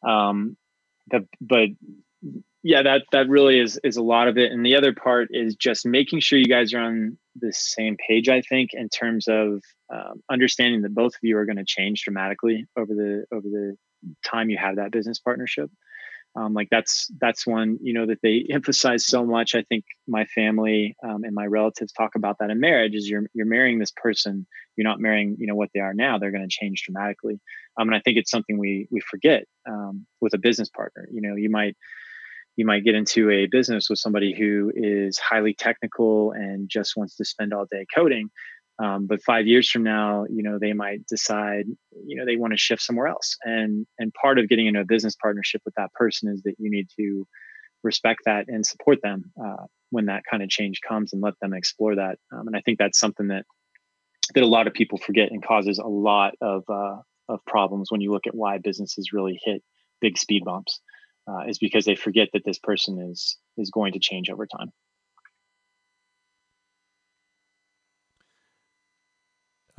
[0.04, 0.58] Um,
[1.10, 1.70] the, but
[2.64, 4.52] yeah, that that really is is a lot of it.
[4.52, 8.30] And the other part is just making sure you guys are on the same page.
[8.30, 12.04] I think in terms of um, understanding that both of you are going to change
[12.04, 13.78] dramatically over the over the
[14.26, 15.70] time you have that business partnership.
[16.34, 19.54] Um, like that's that's one you know that they emphasize so much.
[19.54, 22.96] I think my family um, and my relatives talk about that in marriage.
[22.96, 24.48] Is you're you're marrying this person.
[24.78, 26.18] You're not marrying you know what they are now.
[26.18, 27.40] They're going to change dramatically.
[27.80, 31.08] Um, and I think it's something we we forget um, with a business partner.
[31.12, 31.76] You know, you might
[32.56, 37.16] you might get into a business with somebody who is highly technical and just wants
[37.18, 38.30] to spend all day coding
[38.82, 41.65] um, but five years from now you know they might decide
[42.06, 43.38] you know they want to shift somewhere else.
[43.44, 46.70] And and part of getting into a business partnership with that person is that you
[46.72, 47.28] need to
[47.84, 51.54] respect that and support them uh, when that kind of change comes and let them
[51.54, 52.17] explore that.
[52.32, 53.46] Um, and i think that's something that
[54.34, 56.98] that a lot of people forget and causes a lot of uh,
[57.30, 59.63] of problems when you look at why businesses really hit
[60.00, 60.82] big speed bumps
[61.30, 64.72] uh, is because they forget that this person is is going to change over time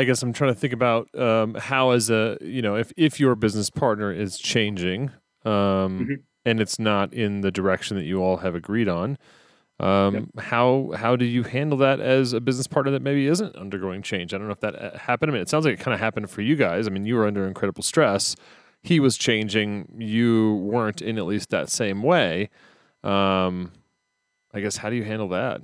[0.02, 3.20] I guess I'm trying to think about um, how, as a you know, if if
[3.20, 5.10] your business partner is changing,
[5.44, 6.14] um, mm-hmm.
[6.44, 9.16] and it's not in the direction that you all have agreed on,
[9.78, 10.24] um, yep.
[10.44, 14.34] how how do you handle that as a business partner that maybe isn't undergoing change?
[14.34, 15.30] I don't know if that uh, happened.
[15.30, 16.88] I mean, it sounds like it kind of happened for you guys.
[16.88, 18.34] I mean, you were under incredible stress.
[18.82, 19.94] He was changing.
[19.98, 22.50] You weren't in at least that same way.
[23.04, 23.70] Um,
[24.52, 25.60] I guess how do you handle that?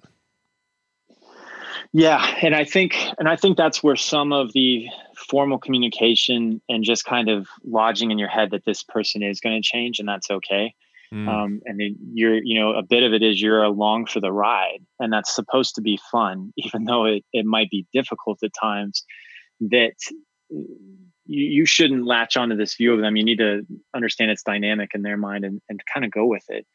[1.92, 6.85] Yeah, and I think and I think that's where some of the formal communication and
[6.85, 10.09] just kind of lodging in your head that this person is going to change and
[10.09, 10.74] that's okay.
[11.12, 11.29] Mm.
[11.29, 14.33] Um, and then you're, you know, a bit of it is you're along for the
[14.33, 18.53] ride, and that's supposed to be fun, even though it it might be difficult at
[18.61, 19.05] times.
[19.61, 19.94] That
[20.51, 20.66] you,
[21.27, 23.16] you shouldn't latch onto this view of them.
[23.16, 26.44] You need to understand its dynamic in their mind and, and kind of go with
[26.48, 26.66] it.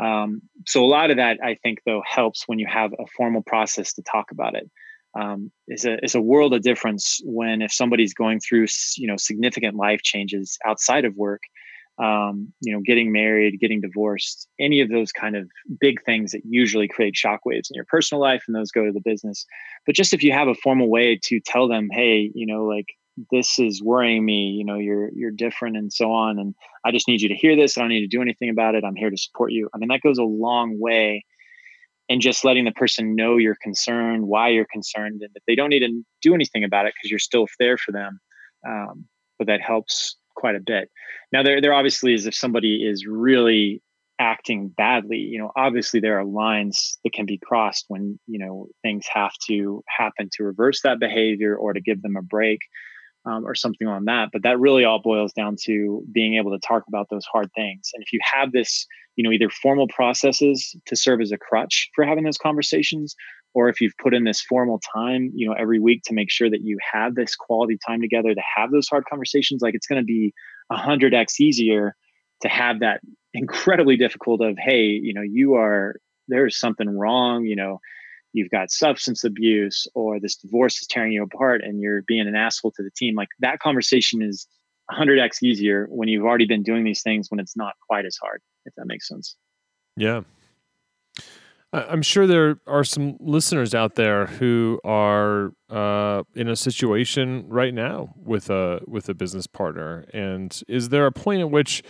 [0.00, 3.42] Um, so a lot of that, I think, though, helps when you have a formal
[3.42, 4.70] process to talk about it.
[5.18, 9.16] Um, is a is a world of difference when if somebody's going through you know
[9.16, 11.40] significant life changes outside of work,
[12.00, 16.42] um, you know, getting married, getting divorced, any of those kind of big things that
[16.48, 19.44] usually create shockwaves in your personal life, and those go to the business.
[19.84, 22.86] But just if you have a formal way to tell them, hey, you know, like
[23.30, 26.54] this is worrying me you know you're you're different and so on and
[26.84, 28.84] i just need you to hear this i don't need to do anything about it
[28.84, 29.68] i'm here to support you.
[29.74, 31.24] I mean that goes a long way
[32.08, 35.70] and just letting the person know you're concerned why you're concerned and that they don't
[35.70, 38.20] need to do anything about it because you're still there for them
[38.66, 39.06] um,
[39.38, 40.90] but that helps quite a bit.
[41.32, 43.82] Now there, there obviously is if somebody is really
[44.18, 48.66] acting badly you know obviously there are lines that can be crossed when you know
[48.82, 52.58] things have to happen to reverse that behavior or to give them a break
[53.26, 54.30] um, or something on that.
[54.32, 57.90] But that really all boils down to being able to talk about those hard things.
[57.94, 61.90] And if you have this, you know, either formal processes to serve as a crutch
[61.94, 63.14] for having those conversations,
[63.52, 66.48] or if you've put in this formal time, you know, every week to make sure
[66.48, 70.00] that you have this quality time together to have those hard conversations, like it's going
[70.00, 70.32] to be
[70.70, 71.96] a hundred x easier
[72.42, 73.00] to have that
[73.34, 75.96] incredibly difficult of, hey, you know, you are
[76.28, 77.80] there's something wrong, you know,
[78.32, 82.36] you've got substance abuse or this divorce is tearing you apart and you're being an
[82.36, 84.46] asshole to the team like that conversation is
[84.90, 88.40] 100x easier when you've already been doing these things when it's not quite as hard
[88.66, 89.36] if that makes sense.
[89.96, 90.22] Yeah.
[91.72, 97.72] I'm sure there are some listeners out there who are uh, in a situation right
[97.72, 100.04] now with a with a business partner.
[100.12, 101.84] And is there a point at which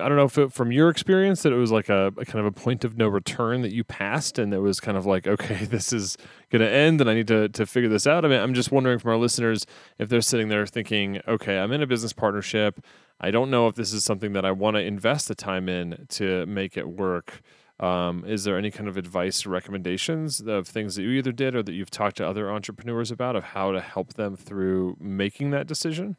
[0.00, 2.40] I don't know if it, from your experience that it was like a, a, kind
[2.40, 5.26] of a point of no return that you passed, and it was kind of like,
[5.34, 6.16] okay, this is
[6.50, 8.24] going to end, and I need to to figure this out.
[8.24, 9.66] I mean, I'm just wondering from our listeners
[9.98, 12.84] if they're sitting there thinking, okay, I'm in a business partnership.
[13.20, 16.06] I don't know if this is something that I want to invest the time in
[16.10, 17.42] to make it work.
[17.80, 21.56] Um, is there any kind of advice or recommendations of things that you either did
[21.56, 25.50] or that you've talked to other entrepreneurs about of how to help them through making
[25.50, 26.16] that decision?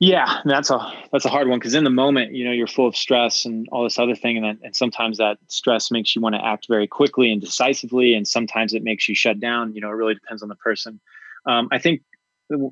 [0.00, 0.78] Yeah, that's a
[1.10, 3.66] that's a hard one because in the moment, you know, you're full of stress and
[3.72, 6.66] all this other thing, and then, and sometimes that stress makes you want to act
[6.68, 9.74] very quickly and decisively, and sometimes it makes you shut down.
[9.74, 11.00] You know, it really depends on the person.
[11.46, 12.02] Um, I think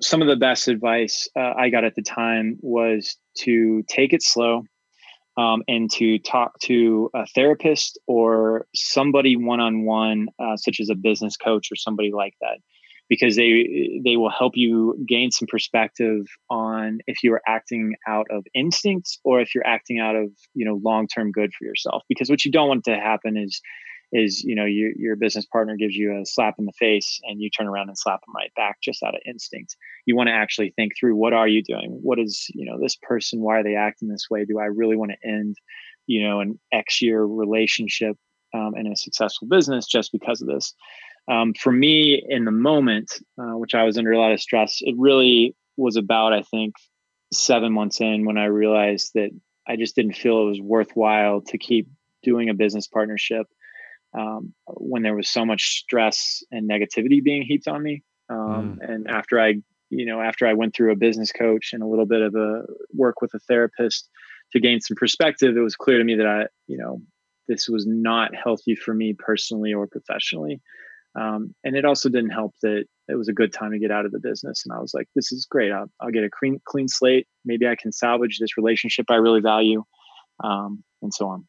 [0.02, 4.22] some of the best advice uh, I got at the time was to take it
[4.22, 4.62] slow,
[5.36, 10.94] um, and to talk to a therapist or somebody one on one, such as a
[10.94, 12.58] business coach or somebody like that
[13.08, 18.26] because they they will help you gain some perspective on if you are acting out
[18.30, 22.02] of instinct or if you're acting out of you know long term good for yourself.
[22.08, 23.60] Because what you don't want to happen is
[24.12, 27.40] is you know your your business partner gives you a slap in the face and
[27.40, 29.76] you turn around and slap them right back just out of instinct.
[30.06, 31.98] You want to actually think through what are you doing?
[32.02, 34.44] What is you know this person why are they acting this way?
[34.44, 35.56] Do i really want to end
[36.06, 38.16] you know an x year relationship
[38.54, 40.72] um, in a successful business just because of this
[41.28, 43.10] um, for me in the moment,
[43.40, 46.74] uh, which I was under a lot of stress, it really was about, I think,
[47.32, 49.30] seven months in when I realized that
[49.68, 51.88] I just didn't feel it was worthwhile to keep
[52.22, 53.46] doing a business partnership
[54.16, 58.02] um, when there was so much stress and negativity being heaped on me.
[58.28, 58.88] Um, mm.
[58.88, 59.54] And after I,
[59.90, 62.62] you know, after I went through a business coach and a little bit of a
[62.94, 64.08] work with a therapist
[64.52, 67.00] to gain some perspective, it was clear to me that I, you know,
[67.48, 70.60] this was not healthy for me personally or professionally.
[71.18, 74.04] Um, and it also didn't help that it was a good time to get out
[74.04, 74.64] of the business.
[74.64, 75.72] And I was like, this is great.
[75.72, 77.26] I'll, I'll get a clean, clean slate.
[77.44, 79.84] Maybe I can salvage this relationship I really value,
[80.42, 81.46] um, and so on.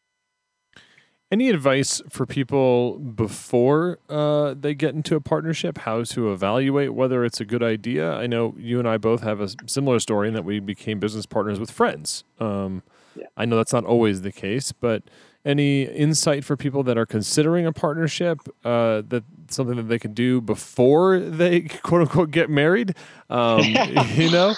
[1.29, 5.79] Any advice for people before uh, they get into a partnership?
[5.79, 8.13] How to evaluate whether it's a good idea?
[8.13, 11.25] I know you and I both have a similar story in that we became business
[11.25, 12.23] partners with friends.
[12.39, 12.81] Um,
[13.13, 13.25] yeah.
[13.35, 15.03] I know that's not always the case, but
[15.43, 20.13] any insight for people that are considering a partnership uh, that something that they can
[20.13, 22.95] do before they quote unquote get married
[23.29, 23.59] um,
[24.15, 24.53] you know?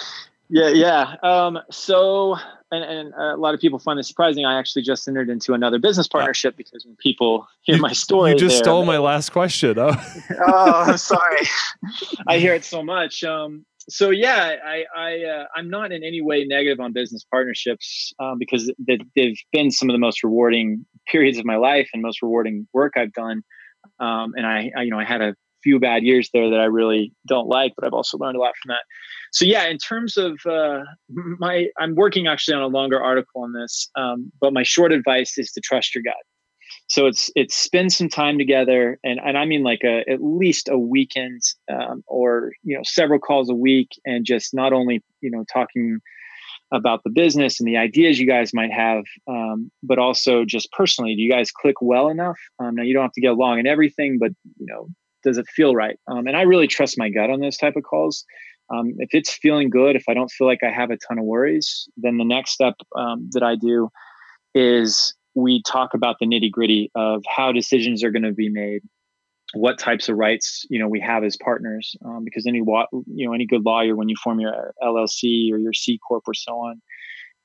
[0.48, 1.16] Yeah yeah.
[1.22, 2.36] Um, so
[2.72, 5.80] and, and, a lot of people find this surprising i actually just entered into another
[5.80, 9.76] business partnership because when people hear you, my story you just stole my last question
[9.76, 9.90] oh,
[10.46, 11.46] oh i'm sorry.
[12.26, 13.24] I hear it so much.
[13.24, 18.12] Um, so yeah, I, I uh, I'm not in any way negative on business partnerships
[18.20, 22.22] um, because they've been some of the most rewarding periods of my life and most
[22.22, 23.42] rewarding work I've done.
[23.98, 26.64] Um, and I, I, you know, I had a few bad years there that I
[26.64, 28.82] really don't like, but I've also learned a lot from that.
[29.32, 33.52] So yeah, in terms of uh, my, I'm working actually on a longer article on
[33.52, 36.14] this, um, but my short advice is to trust your gut
[36.88, 40.68] so it's it's spend some time together and, and i mean like a, at least
[40.68, 41.40] a weekend
[41.72, 46.00] um, or you know several calls a week and just not only you know talking
[46.72, 51.14] about the business and the ideas you guys might have um, but also just personally
[51.14, 52.38] do you guys click well enough?
[52.58, 54.88] Um, now you don't have to get along in everything but you know
[55.22, 55.98] does it feel right?
[56.08, 58.24] Um, and i really trust my gut on those type of calls.
[58.72, 61.24] Um, if it's feeling good if i don't feel like i have a ton of
[61.24, 63.90] worries then the next step um, that i do
[64.54, 68.82] is we talk about the nitty gritty of how decisions are going to be made
[69.54, 73.32] what types of rights you know we have as partners um, because any you know
[73.32, 76.80] any good lawyer when you form your llc or your c corp or so on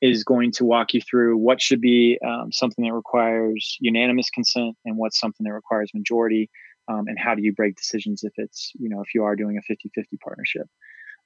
[0.01, 4.75] is going to walk you through what should be um, something that requires unanimous consent
[4.85, 6.49] and what's something that requires majority
[6.87, 9.57] um, and how do you break decisions if it's you know if you are doing
[9.57, 10.67] a 50-50 partnership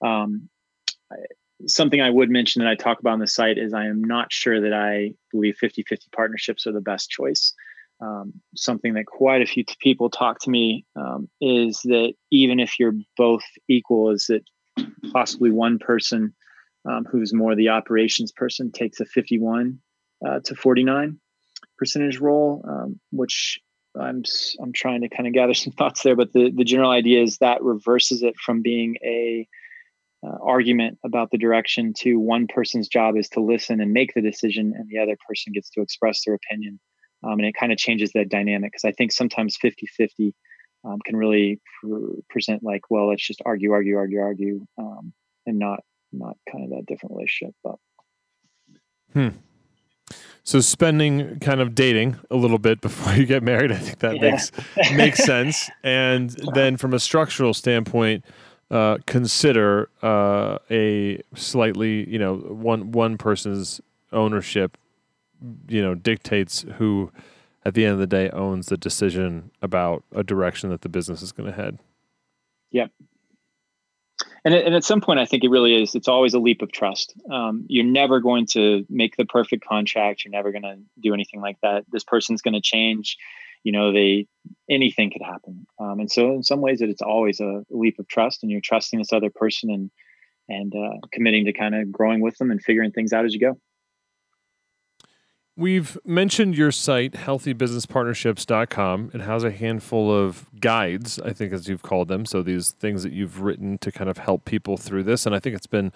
[0.02, 0.50] um,
[1.68, 4.32] something I would mention that I talk about on the site is I am not
[4.32, 7.54] sure that I believe 50 50 partnerships are the best choice.
[8.02, 12.80] Um, something that quite a few people talk to me um, is that even if
[12.80, 14.44] you're both equal, is that
[15.12, 16.34] possibly one person
[16.90, 19.80] um, who's more the operations person takes a 51
[20.26, 21.20] uh, to 49
[21.78, 23.60] percentage role, um, which
[24.00, 24.24] I'm
[24.62, 26.16] I'm trying to kind of gather some thoughts there.
[26.16, 29.48] But the the general idea is that reverses it from being a
[30.26, 34.22] uh, argument about the direction to one person's job is to listen and make the
[34.22, 36.78] decision and the other person gets to express their opinion
[37.24, 40.34] um, and it kind of changes that dynamic because i think sometimes 50-50
[40.86, 45.14] um, can really pr- present like well let's just argue argue argue argue um,
[45.46, 45.80] and not
[46.12, 47.76] not kind of that different relationship but
[49.14, 49.30] hmm.
[50.46, 54.16] So spending kind of dating a little bit before you get married i think that
[54.16, 54.32] yeah.
[54.32, 54.52] makes
[54.96, 55.70] makes sense.
[55.84, 58.26] And then from a structural standpoint
[58.72, 64.78] uh, consider uh, a slightly, you know, one one person's ownership,
[65.68, 67.12] you know, dictates who,
[67.66, 71.22] at the end of the day, owns the decision about a direction that the business
[71.22, 71.80] is going to head.
[72.72, 72.92] Yep.
[74.46, 75.96] and, and at some point, I think it really is.
[75.96, 77.14] It's always a leap of trust.
[77.32, 80.24] Um, you're never going to make the perfect contract.
[80.24, 81.86] You're never going to do anything like that.
[81.92, 83.18] This person's going to change.
[83.64, 84.28] You know, they
[84.70, 85.68] anything could happen.
[85.80, 88.62] Um, and so, in some ways, it, it's always a leap of trust, and you're
[88.62, 89.92] trusting this other person and
[90.48, 93.40] and uh, committing to kind of growing with them and figuring things out as you
[93.40, 93.60] go.
[95.60, 99.12] We've mentioned your site, healthybusinesspartnerships.com.
[99.14, 102.26] It has a handful of guides, I think, as you've called them.
[102.26, 105.26] So these things that you've written to kind of help people through this.
[105.26, 105.92] And I think it's been,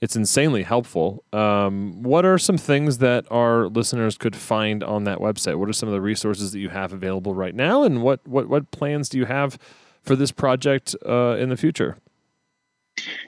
[0.00, 1.24] it's insanely helpful.
[1.32, 5.56] Um, what are some things that our listeners could find on that website?
[5.56, 7.82] What are some of the resources that you have available right now?
[7.82, 9.58] And what, what, what plans do you have
[10.00, 11.96] for this project uh, in the future?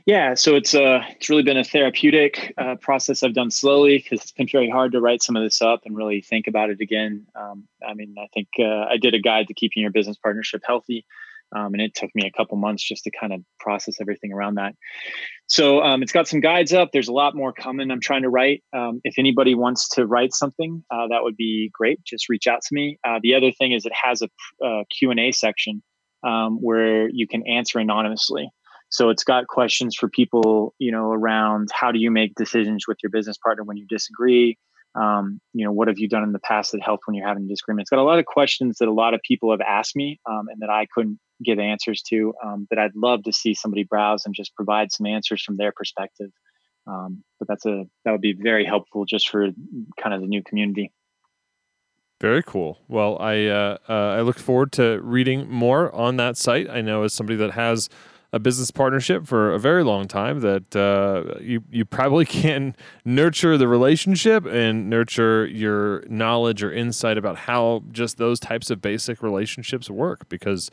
[0.07, 4.23] Yeah, so it's uh it's really been a therapeutic uh, process I've done slowly because
[4.23, 6.81] it's been very hard to write some of this up and really think about it
[6.81, 7.27] again.
[7.35, 10.63] Um, I mean, I think uh, I did a guide to keeping your business partnership
[10.67, 11.05] healthy,
[11.55, 14.55] um, and it took me a couple months just to kind of process everything around
[14.55, 14.75] that.
[15.47, 16.91] So um, it's got some guides up.
[16.93, 17.91] There's a lot more coming.
[17.91, 18.63] I'm trying to write.
[18.73, 22.03] Um, if anybody wants to write something, uh, that would be great.
[22.05, 22.99] Just reach out to me.
[23.07, 24.29] Uh, the other thing is it has a
[24.65, 25.83] uh, Q and A section
[26.23, 28.51] um, where you can answer anonymously.
[28.91, 32.99] So it's got questions for people, you know, around how do you make decisions with
[33.03, 34.59] your business partner when you disagree?
[34.97, 37.45] Um, you know, what have you done in the past that helped when you're having
[37.45, 37.85] a disagreement?
[37.85, 40.49] It's got a lot of questions that a lot of people have asked me um,
[40.49, 42.35] and that I couldn't give answers to.
[42.45, 45.71] Um, that I'd love to see somebody browse and just provide some answers from their
[45.71, 46.31] perspective.
[46.89, 49.49] Um, but that's a that would be very helpful just for
[50.03, 50.91] kind of the new community.
[52.21, 52.79] Very cool.
[52.89, 56.69] Well, I uh, uh, I look forward to reading more on that site.
[56.69, 57.89] I know as somebody that has
[58.33, 63.59] a business partnership for a very long time that uh, you you probably can nurture
[63.59, 69.23] the relationship and nurture your knowledge or insight about how just those types of basic
[69.23, 70.29] relationships work.
[70.29, 70.71] Because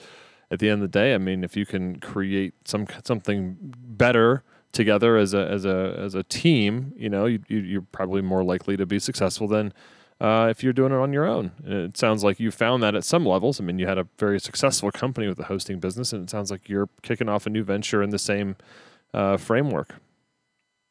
[0.51, 4.43] at the end of the day I mean if you can create some something better
[4.71, 8.43] together as a as a as a team you know you, you are probably more
[8.43, 9.73] likely to be successful than
[10.19, 11.51] uh, if you're doing it on your own.
[11.63, 13.59] And it sounds like you found that at some levels.
[13.59, 16.51] I mean, you had a very successful company with the hosting business, and it sounds
[16.51, 18.55] like you're kicking off a new venture in the same
[19.13, 19.95] uh, framework.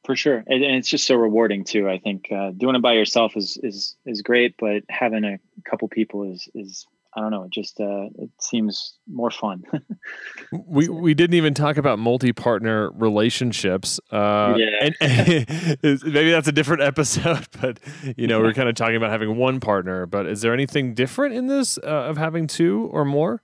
[0.04, 1.88] For sure, and, it's just so rewarding too.
[1.88, 5.88] I think uh, doing it by yourself is is is great, but having a couple
[5.88, 7.44] people is is I don't know.
[7.44, 9.64] It just uh, it seems more fun.
[10.52, 13.98] we we didn't even talk about multi-partner relationships.
[14.10, 17.46] Uh, yeah, and, and maybe that's a different episode.
[17.60, 17.78] But
[18.16, 20.04] you know, we're kind of talking about having one partner.
[20.04, 23.42] But is there anything different in this uh, of having two or more?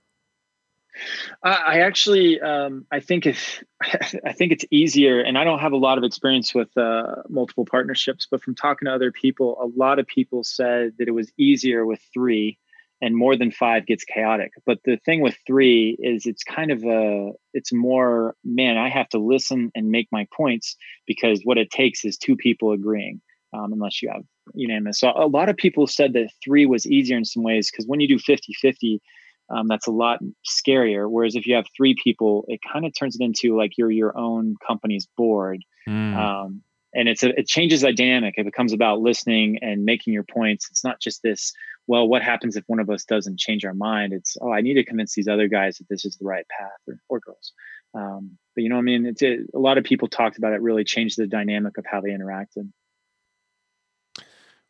[1.41, 5.77] I actually, um, I think if I think it's easier, and I don't have a
[5.77, 9.97] lot of experience with uh, multiple partnerships, but from talking to other people, a lot
[9.97, 12.59] of people said that it was easier with three
[13.01, 14.51] and more than five gets chaotic.
[14.65, 19.09] But the thing with three is it's kind of a, it's more, man, I have
[19.09, 20.75] to listen and make my points
[21.05, 23.21] because what it takes is two people agreeing,
[23.53, 24.23] um, unless you have
[24.53, 24.99] unanimous.
[24.99, 27.99] So a lot of people said that three was easier in some ways because when
[27.99, 29.01] you do 50 50,
[29.49, 31.09] um, that's a lot scarier.
[31.09, 34.17] Whereas if you have three people, it kind of turns it into like you're your
[34.17, 35.63] own company's board.
[35.87, 36.15] Mm.
[36.15, 36.61] Um,
[36.95, 38.35] and it's a, it changes the dynamic.
[38.37, 40.67] It becomes about listening and making your points.
[40.69, 41.51] It's not just this
[41.87, 44.13] well, what happens if one of us doesn't change our mind?
[44.13, 46.71] It's, oh, I need to convince these other guys that this is the right path
[46.87, 47.53] or, or girls.
[47.93, 50.83] Um, but you know, I mean, it's a lot of people talked about it really
[50.83, 52.71] changed the dynamic of how they interacted.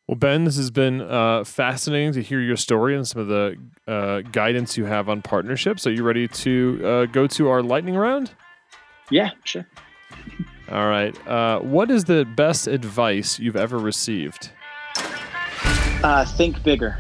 [0.08, 3.56] Well, Ben, this has been uh, fascinating to hear your story and some of the
[3.88, 5.88] uh, guidance you have on partnerships.
[5.88, 8.32] Are you ready to uh, go to our lightning round?
[9.10, 9.66] Yeah, sure.
[10.70, 11.16] All right.
[11.28, 14.50] Uh, what is the best advice you've ever received?
[16.04, 17.00] Uh, think bigger.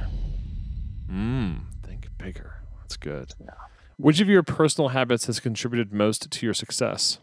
[1.11, 2.61] Mm, think bigger.
[2.79, 3.33] That's good.
[3.37, 3.49] Yeah.
[3.97, 7.19] Which of your personal habits has contributed most to your success?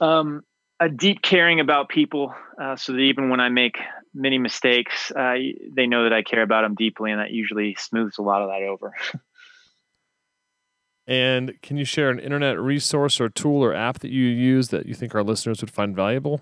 [0.00, 0.42] Um,
[0.80, 3.76] a deep caring about people, uh, so that even when I make
[4.14, 5.34] many mistakes, uh,
[5.76, 8.48] they know that I care about them deeply, and that usually smooths a lot of
[8.48, 8.94] that over.
[11.06, 14.86] and can you share an internet resource or tool or app that you use that
[14.86, 16.40] you think our listeners would find valuable?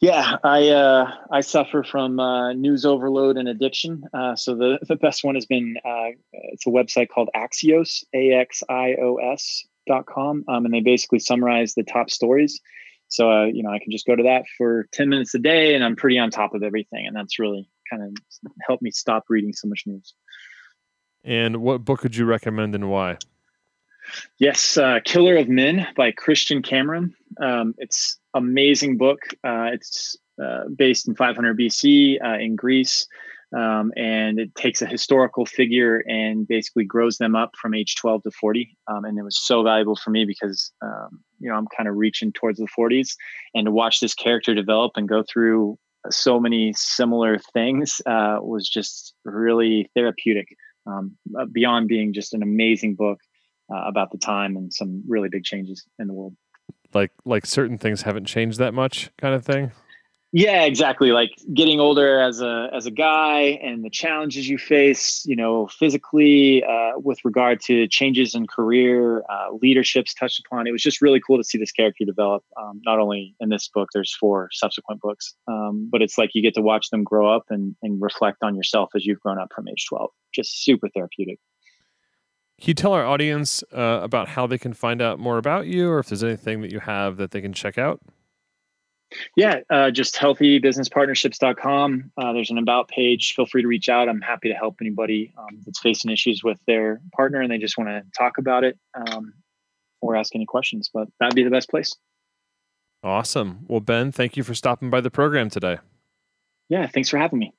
[0.00, 4.04] Yeah, I uh, I suffer from uh, news overload and addiction.
[4.12, 8.32] Uh, so the the best one has been uh, it's a website called Axios A
[8.32, 12.60] X I O S dot com, um, and they basically summarize the top stories.
[13.08, 15.74] So uh, you know I can just go to that for ten minutes a day,
[15.74, 18.16] and I'm pretty on top of everything, and that's really kind of
[18.66, 20.14] helped me stop reading so much news.
[21.24, 23.18] And what book would you recommend, and why?
[24.38, 27.14] Yes, uh, Killer of Men by Christian Cameron.
[27.40, 29.20] Um, it's amazing book.
[29.44, 33.06] Uh, it's uh, based in 500 BC uh, in Greece.
[33.56, 38.24] Um, and it takes a historical figure and basically grows them up from age 12
[38.24, 38.76] to 40.
[38.88, 41.94] Um, and it was so valuable for me because, um, you know, I'm kind of
[41.94, 43.10] reaching towards the 40s
[43.54, 45.78] and to watch this character develop and go through
[46.10, 50.48] so many similar things uh, was just really therapeutic
[50.86, 53.20] um, uh, beyond being just an amazing book
[53.72, 56.34] uh, about the time and some really big changes in the world.
[56.94, 59.72] Like, like certain things haven't changed that much kind of thing.
[60.36, 61.12] Yeah, exactly.
[61.12, 65.68] Like getting older as a as a guy and the challenges you face, you know,
[65.68, 70.66] physically uh, with regard to changes in career, uh, leaderships touched upon.
[70.66, 72.42] It was just really cool to see this character develop.
[72.60, 76.42] Um, not only in this book, there's four subsequent books, um, but it's like you
[76.42, 79.52] get to watch them grow up and, and reflect on yourself as you've grown up
[79.54, 80.10] from age 12.
[80.34, 81.38] Just super therapeutic.
[82.64, 85.90] Can you tell our audience uh, about how they can find out more about you,
[85.90, 88.00] or if there's anything that you have that they can check out?
[89.36, 92.12] Yeah, uh, just healthybusinesspartnerships.com.
[92.16, 93.34] Uh, there's an about page.
[93.34, 94.08] Feel free to reach out.
[94.08, 97.76] I'm happy to help anybody um, that's facing issues with their partner and they just
[97.76, 99.34] want to talk about it um,
[100.00, 100.88] or ask any questions.
[100.90, 101.94] But that'd be the best place.
[103.02, 103.66] Awesome.
[103.68, 105.80] Well, Ben, thank you for stopping by the program today.
[106.70, 107.52] Yeah, thanks for having me.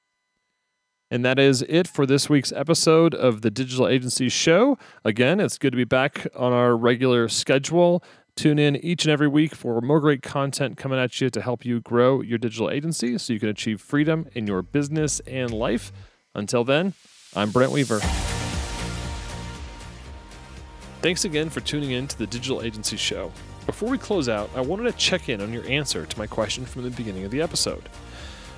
[1.12, 4.78] And that is it for this week's episode of the Digital Agency Show.
[5.04, 8.04] Again, it's good to be back on our regular schedule.
[8.36, 11.64] Tune in each and every week for more great content coming at you to help
[11.64, 15.92] you grow your digital agency so you can achieve freedom in your business and life.
[16.34, 16.94] Until then,
[17.36, 18.00] I'm Brent Weaver.
[21.02, 23.32] Thanks again for tuning in to the Digital Agency Show.
[23.68, 26.66] Before we close out, I wanted to check in on your answer to my question
[26.66, 27.84] from the beginning of the episode.